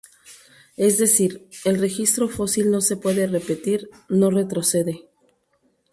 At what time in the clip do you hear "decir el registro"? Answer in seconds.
0.97-2.27